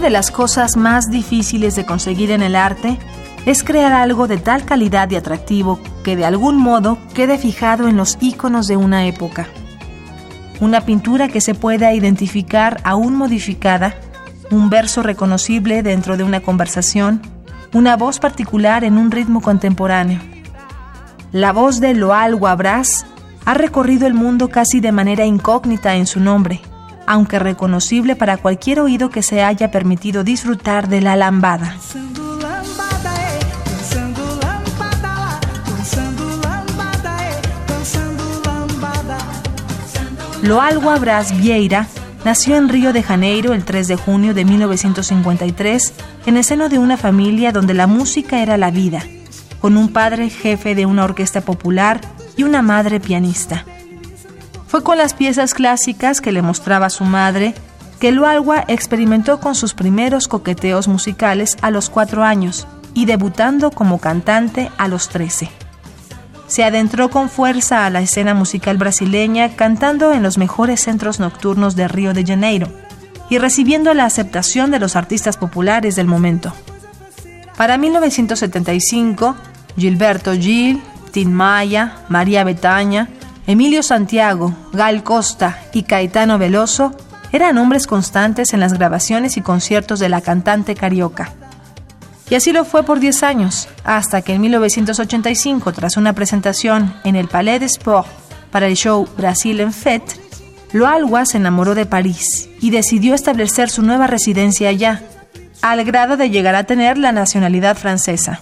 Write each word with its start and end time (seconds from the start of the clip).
De 0.00 0.08
las 0.08 0.30
cosas 0.30 0.78
más 0.78 1.10
difíciles 1.10 1.76
de 1.76 1.84
conseguir 1.84 2.30
en 2.30 2.40
el 2.40 2.56
arte 2.56 2.98
es 3.44 3.62
crear 3.62 3.92
algo 3.92 4.28
de 4.28 4.38
tal 4.38 4.64
calidad 4.64 5.10
y 5.10 5.16
atractivo 5.16 5.78
que 6.02 6.16
de 6.16 6.24
algún 6.24 6.56
modo 6.56 6.96
quede 7.12 7.36
fijado 7.36 7.86
en 7.86 7.98
los 7.98 8.16
íconos 8.18 8.66
de 8.66 8.78
una 8.78 9.04
época. 9.04 9.46
Una 10.58 10.80
pintura 10.80 11.28
que 11.28 11.42
se 11.42 11.54
pueda 11.54 11.92
identificar 11.92 12.80
aún 12.82 13.14
modificada, 13.14 13.94
un 14.50 14.70
verso 14.70 15.02
reconocible 15.02 15.82
dentro 15.82 16.16
de 16.16 16.24
una 16.24 16.40
conversación, 16.40 17.20
una 17.74 17.98
voz 17.98 18.20
particular 18.20 18.84
en 18.84 18.96
un 18.96 19.10
ritmo 19.10 19.42
contemporáneo. 19.42 20.20
La 21.30 21.52
voz 21.52 21.78
de 21.78 21.92
Loal 21.92 22.36
Guabras 22.36 23.04
ha 23.44 23.52
recorrido 23.52 24.06
el 24.06 24.14
mundo 24.14 24.48
casi 24.48 24.80
de 24.80 24.92
manera 24.92 25.26
incógnita 25.26 25.96
en 25.96 26.06
su 26.06 26.20
nombre, 26.20 26.62
aunque 27.10 27.40
reconocible 27.40 28.14
para 28.14 28.36
cualquier 28.36 28.78
oído 28.78 29.10
que 29.10 29.24
se 29.24 29.42
haya 29.42 29.72
permitido 29.72 30.22
disfrutar 30.22 30.88
de 30.88 31.00
la 31.00 31.16
lambada. 31.16 31.74
Loalgo 40.40 40.96
Brás 41.00 41.36
Vieira 41.36 41.88
nació 42.24 42.54
en 42.54 42.68
Río 42.68 42.92
de 42.92 43.02
Janeiro 43.02 43.54
el 43.54 43.64
3 43.64 43.88
de 43.88 43.96
junio 43.96 44.32
de 44.32 44.44
1953 44.44 45.92
en 46.26 46.36
el 46.36 46.44
seno 46.44 46.68
de 46.68 46.78
una 46.78 46.96
familia 46.96 47.50
donde 47.50 47.74
la 47.74 47.88
música 47.88 48.40
era 48.40 48.56
la 48.56 48.70
vida, 48.70 49.02
con 49.60 49.76
un 49.76 49.88
padre 49.88 50.30
jefe 50.30 50.76
de 50.76 50.86
una 50.86 51.02
orquesta 51.02 51.40
popular 51.40 52.00
y 52.36 52.44
una 52.44 52.62
madre 52.62 53.00
pianista. 53.00 53.64
Fue 54.70 54.82
con 54.82 54.98
las 54.98 55.14
piezas 55.14 55.52
clásicas 55.52 56.20
que 56.20 56.32
le 56.32 56.42
mostraba 56.42 56.90
su 56.90 57.04
madre 57.04 57.54
que 57.98 58.12
Loalgua 58.12 58.64
experimentó 58.68 59.40
con 59.40 59.54
sus 59.54 59.74
primeros 59.74 60.28
coqueteos 60.28 60.88
musicales 60.88 61.56
a 61.60 61.70
los 61.70 61.90
cuatro 61.90 62.24
años 62.24 62.66
y 62.94 63.04
debutando 63.04 63.70
como 63.70 63.98
cantante 63.98 64.70
a 64.78 64.88
los 64.88 65.08
trece 65.08 65.50
se 66.50 66.64
adentró 66.64 67.10
con 67.10 67.30
fuerza 67.30 67.86
a 67.86 67.90
la 67.90 68.00
escena 68.00 68.34
musical 68.34 68.76
brasileña 68.76 69.54
cantando 69.54 70.12
en 70.12 70.24
los 70.24 70.36
mejores 70.36 70.80
centros 70.80 71.20
nocturnos 71.20 71.76
de 71.76 71.86
Río 71.86 72.12
de 72.12 72.24
Janeiro 72.24 72.68
y 73.30 73.38
recibiendo 73.38 73.94
la 73.94 74.04
aceptación 74.04 74.72
de 74.72 74.80
los 74.80 74.96
artistas 74.96 75.36
populares 75.36 75.94
del 75.94 76.08
momento. 76.08 76.52
Para 77.56 77.78
1975, 77.78 79.36
Gilberto 79.76 80.32
Gil, 80.32 80.82
Tim 81.12 81.30
Maya, 81.30 81.98
María 82.08 82.42
Betaña, 82.42 83.08
Emilio 83.46 83.82
Santiago, 83.82 84.54
Gal 84.72 85.02
Costa 85.02 85.58
y 85.72 85.82
Caetano 85.84 86.38
Veloso 86.38 86.92
eran 87.32 87.54
nombres 87.54 87.86
constantes 87.86 88.52
en 88.52 88.60
las 88.60 88.72
grabaciones 88.72 89.36
y 89.36 89.40
conciertos 89.40 89.98
de 90.00 90.08
la 90.08 90.20
cantante 90.20 90.74
carioca. 90.74 91.32
Y 92.28 92.36
así 92.36 92.52
lo 92.52 92.64
fue 92.64 92.84
por 92.84 93.00
10 93.00 93.22
años, 93.24 93.68
hasta 93.82 94.22
que 94.22 94.34
en 94.34 94.40
1985, 94.40 95.72
tras 95.72 95.96
una 95.96 96.12
presentación 96.12 96.94
en 97.04 97.16
el 97.16 97.26
Palais 97.26 97.60
des 97.60 97.72
Sports 97.72 98.08
para 98.52 98.66
el 98.68 98.76
show 98.76 99.08
Brasil 99.16 99.60
en 99.60 99.72
Fête, 99.72 100.14
Loalwa 100.72 101.26
se 101.26 101.38
enamoró 101.38 101.74
de 101.74 101.86
París 101.86 102.48
y 102.60 102.70
decidió 102.70 103.14
establecer 103.14 103.68
su 103.68 103.82
nueva 103.82 104.06
residencia 104.06 104.68
allá, 104.68 105.02
al 105.62 105.84
grado 105.84 106.16
de 106.16 106.30
llegar 106.30 106.54
a 106.54 106.64
tener 106.64 106.96
la 106.98 107.10
nacionalidad 107.10 107.76
francesa. 107.76 108.40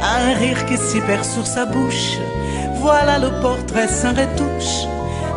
Un 0.00 0.34
rire 0.34 0.64
qui 0.66 0.76
s'y 0.76 1.00
perd 1.00 1.24
sur 1.24 1.46
sa 1.46 1.64
bouche. 1.66 2.18
Voilà 2.80 3.18
le 3.18 3.30
portrait 3.40 3.88
sans 3.88 4.10
retouche 4.10 4.86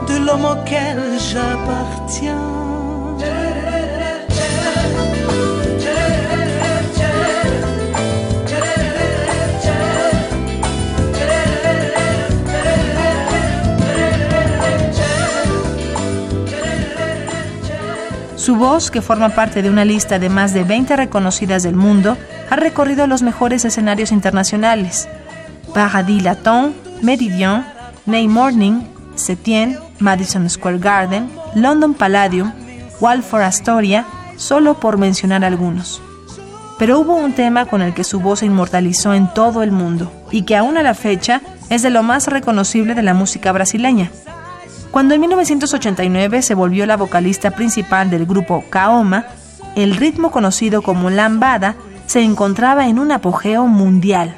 de 0.08 0.26
l'homme 0.26 0.46
auquel 0.46 0.98
j'appartiens. 1.32 2.89
Su 18.50 18.56
voz, 18.56 18.90
que 18.90 19.04
forma 19.04 19.30
parte 19.30 19.62
de 19.62 19.70
una 19.70 19.86
lista 19.86 20.18
de 20.18 20.28
más 20.28 20.56
de 20.56 20.64
20 20.64 20.96
reconocidas 20.96 21.62
del 21.62 21.76
mundo, 21.76 22.18
ha 22.50 22.56
recorrido 22.56 23.06
los 23.06 23.22
mejores 23.22 23.64
escenarios 23.64 24.12
internacionales. 24.12 25.08
Paradis 25.72 26.24
Latin, 26.24 26.74
Meridian, 27.04 27.64
May 28.08 28.28
Morning, 28.28 28.82
Setien, 29.14 29.78
Madison 30.00 30.50
Square 30.50 30.80
Garden, 30.80 31.30
London 31.54 31.94
Palladium, 31.94 32.52
Walford 33.00 33.44
Astoria, 33.44 34.08
solo 34.36 34.80
por 34.80 34.98
mencionar 34.98 35.46
algunos. 35.46 36.02
Pero 36.80 36.98
hubo 37.02 37.18
un 37.18 37.34
tema 37.34 37.68
con 37.68 37.84
el 37.84 37.94
que 37.94 38.04
su 38.04 38.20
voz 38.20 38.40
se 38.40 38.48
inmortalizó 38.48 39.14
en 39.14 39.32
todo 39.32 39.62
el 39.62 39.72
mundo 39.72 40.12
y 40.32 40.42
que 40.42 40.56
aún 40.56 40.76
a 40.76 40.82
la 40.82 40.96
fecha 40.96 41.42
es 41.70 41.84
de 41.84 41.92
lo 41.92 42.02
más 42.02 42.26
reconocible 42.26 42.96
de 42.96 43.04
la 43.04 43.14
música 43.14 43.52
brasileña, 43.52 44.10
cuando 44.92 45.14
en 45.14 45.22
1989 45.22 46.42
se 46.42 46.56
volvió 46.56 46.86
la 46.86 46.98
vocalista 46.98 47.52
principal 47.52 48.10
del 48.10 48.26
grupo 48.26 48.64
Kaoma, 48.70 49.28
el 49.76 49.96
ritmo 49.96 50.32
conocido 50.32 50.82
como 50.82 51.10
lambada 51.10 51.76
se 52.08 52.22
encontraba 52.22 52.88
en 52.88 52.98
un 52.98 53.12
apogeo 53.12 53.68
mundial. 53.68 54.36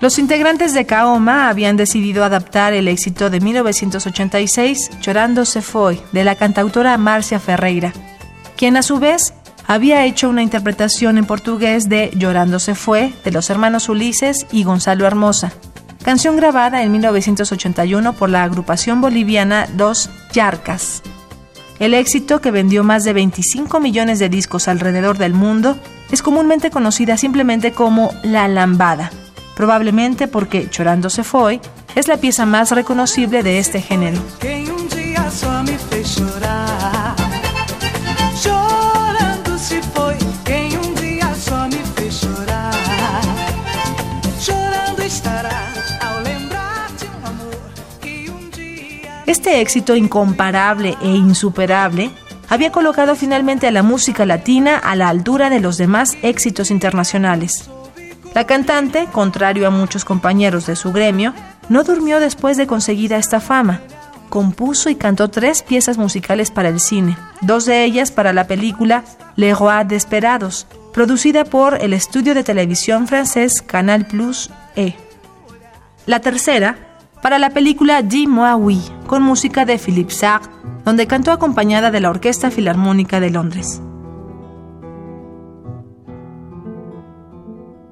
Los 0.00 0.18
integrantes 0.18 0.72
de 0.72 0.86
Kaoma 0.86 1.50
habían 1.50 1.76
decidido 1.76 2.24
adaptar 2.24 2.72
el 2.72 2.88
éxito 2.88 3.28
de 3.28 3.40
1986, 3.40 4.90
Chorando 5.00 5.44
se 5.44 5.60
fue, 5.60 6.00
de 6.12 6.24
la 6.24 6.36
cantautora 6.36 6.96
Marcia 6.96 7.38
Ferreira, 7.38 7.92
quien 8.56 8.78
a 8.78 8.82
su 8.82 8.98
vez 8.98 9.34
había 9.66 10.06
hecho 10.06 10.30
una 10.30 10.42
interpretación 10.42 11.18
en 11.18 11.26
portugués 11.26 11.90
de 11.90 12.10
Llorando 12.14 12.58
se 12.58 12.74
fue, 12.74 13.12
de 13.24 13.30
los 13.30 13.50
hermanos 13.50 13.90
Ulises 13.90 14.46
y 14.50 14.64
Gonzalo 14.64 15.06
Hermosa 15.06 15.52
canción 16.10 16.34
grabada 16.34 16.82
en 16.82 16.90
1981 16.90 18.14
por 18.14 18.30
la 18.30 18.42
agrupación 18.42 19.00
boliviana 19.00 19.68
Dos 19.74 20.10
Yarcas. 20.32 21.02
El 21.78 21.94
éxito, 21.94 22.40
que 22.40 22.50
vendió 22.50 22.82
más 22.82 23.04
de 23.04 23.12
25 23.12 23.78
millones 23.78 24.18
de 24.18 24.28
discos 24.28 24.66
alrededor 24.66 25.18
del 25.18 25.34
mundo, 25.34 25.78
es 26.10 26.20
comúnmente 26.20 26.72
conocida 26.72 27.16
simplemente 27.16 27.70
como 27.70 28.12
La 28.24 28.48
Lambada, 28.48 29.12
probablemente 29.54 30.26
porque 30.26 30.68
Chorando 30.68 31.10
se 31.10 31.22
fue 31.22 31.60
es 31.94 32.08
la 32.08 32.16
pieza 32.16 32.44
más 32.44 32.72
reconocible 32.72 33.44
de 33.44 33.60
este 33.60 33.80
género. 33.80 34.20
Este 49.50 49.62
éxito 49.62 49.96
incomparable 49.96 50.96
e 51.02 51.08
insuperable 51.08 52.12
había 52.48 52.70
colocado 52.70 53.16
finalmente 53.16 53.66
a 53.66 53.72
la 53.72 53.82
música 53.82 54.24
latina 54.24 54.78
a 54.78 54.94
la 54.94 55.08
altura 55.08 55.50
de 55.50 55.58
los 55.58 55.76
demás 55.76 56.16
éxitos 56.22 56.70
internacionales. 56.70 57.68
La 58.32 58.46
cantante, 58.46 59.08
contrario 59.10 59.66
a 59.66 59.70
muchos 59.70 60.04
compañeros 60.04 60.66
de 60.66 60.76
su 60.76 60.92
gremio, 60.92 61.34
no 61.68 61.82
durmió 61.82 62.20
después 62.20 62.58
de 62.58 62.68
conseguida 62.68 63.16
esta 63.16 63.40
fama. 63.40 63.80
Compuso 64.28 64.88
y 64.88 64.94
cantó 64.94 65.30
tres 65.30 65.64
piezas 65.64 65.98
musicales 65.98 66.52
para 66.52 66.68
el 66.68 66.78
cine, 66.78 67.18
dos 67.40 67.66
de 67.66 67.82
ellas 67.82 68.12
para 68.12 68.32
la 68.32 68.46
película 68.46 69.02
Le 69.34 69.52
Roi 69.52 69.84
Desperados, 69.84 70.68
producida 70.92 71.44
por 71.44 71.82
el 71.82 71.92
estudio 71.92 72.36
de 72.36 72.44
televisión 72.44 73.08
francés 73.08 73.62
Canal 73.62 74.06
Plus 74.06 74.48
E. 74.76 74.94
La 76.06 76.20
tercera, 76.20 76.89
para 77.22 77.38
la 77.38 77.50
película 77.50 78.02
Dis-moi 78.02 78.78
con 79.06 79.22
música 79.22 79.64
de 79.64 79.78
Philippe 79.78 80.12
Sartre, 80.12 80.52
donde 80.84 81.06
cantó 81.06 81.32
acompañada 81.32 81.90
de 81.90 82.00
la 82.00 82.10
Orquesta 82.10 82.50
Filarmónica 82.50 83.20
de 83.20 83.30
Londres. 83.30 83.82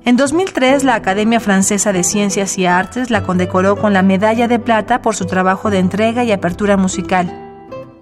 En 0.05 0.17
2003, 0.17 0.85
la 0.85 0.95
Academia 0.95 1.39
Francesa 1.39 1.93
de 1.93 2.03
Ciencias 2.03 2.57
y 2.57 2.65
Artes 2.65 3.11
la 3.11 3.25
condecoró 3.25 3.77
con 3.77 3.93
la 3.93 4.03
Medalla 4.03 4.49
de 4.49 4.59
Plata 4.59 5.03
por 5.03 5.15
su 5.15 5.27
trabajo 5.27 5.71
de 5.71 5.79
entrega 5.79 6.25
y 6.25 6.33
apertura 6.33 6.79
musical. 6.79 7.45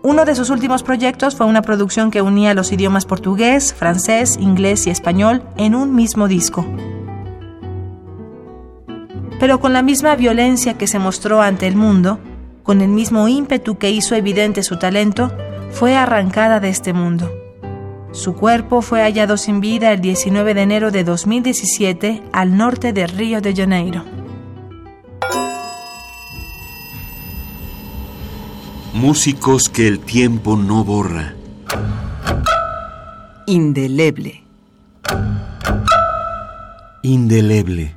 Uno 0.03 0.25
de 0.25 0.37
sus 0.37 0.51
últimos 0.51 0.85
proyectos 0.85 1.35
fue 1.35 1.47
una 1.47 1.63
producción 1.63 2.13
que 2.13 2.23
unía 2.23 2.55
los 2.55 2.71
idiomas 2.71 3.07
portugués, 3.07 3.75
francés, 3.75 4.37
inglés 4.41 4.87
y 4.87 4.91
español 4.91 5.43
en 5.57 5.75
un 5.75 5.97
mismo 5.97 6.29
disco 6.29 6.65
pero 9.39 9.61
con 9.61 9.73
la 9.73 9.83
misma 9.83 10.17
violencia 10.17 10.75
que 10.75 10.87
se 10.87 10.99
mostró 10.99 11.43
ante 11.43 11.67
el 11.67 11.77
mundo, 11.77 12.19
con 12.63 12.81
el 12.81 12.89
mismo 12.89 13.29
ímpetu 13.29 13.79
que 13.79 13.91
hizo 13.91 14.15
evidente 14.15 14.63
su 14.63 14.79
talento, 14.79 15.33
fue 15.71 15.95
arrancada 15.95 16.61
de 16.61 16.69
este 16.69 16.93
mundo. 16.93 17.31
Su 18.13 18.35
cuerpo 18.35 18.81
fue 18.81 19.03
hallado 19.03 19.37
sin 19.37 19.61
vida 19.61 19.93
el 19.93 20.01
19 20.01 20.55
de 20.55 20.63
enero 20.63 20.91
de 20.91 21.05
2017 21.05 22.23
al 22.33 22.57
norte 22.57 22.93
de 22.93 23.07
Río 23.07 23.41
de 23.41 23.55
Janeiro. 23.55 24.05
Músicos 28.95 29.69
que 29.69 29.87
el 29.87 30.01
tiempo 30.01 30.57
no 30.57 30.83
borra. 30.83 31.35
indeleble. 33.47 34.43
Indeleble. 37.03 37.95